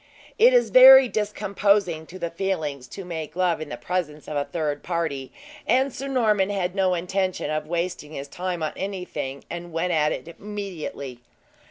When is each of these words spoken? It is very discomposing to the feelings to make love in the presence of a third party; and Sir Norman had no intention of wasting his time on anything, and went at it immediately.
It 0.39 0.51
is 0.51 0.71
very 0.71 1.07
discomposing 1.07 2.07
to 2.07 2.17
the 2.17 2.31
feelings 2.31 2.87
to 2.87 3.05
make 3.05 3.35
love 3.35 3.61
in 3.61 3.69
the 3.69 3.77
presence 3.77 4.27
of 4.27 4.35
a 4.35 4.45
third 4.45 4.81
party; 4.81 5.31
and 5.67 5.93
Sir 5.93 6.07
Norman 6.07 6.49
had 6.49 6.73
no 6.73 6.95
intention 6.95 7.51
of 7.51 7.67
wasting 7.67 8.13
his 8.13 8.27
time 8.27 8.63
on 8.63 8.73
anything, 8.75 9.43
and 9.47 9.71
went 9.71 9.93
at 9.93 10.11
it 10.11 10.27
immediately. 10.39 11.19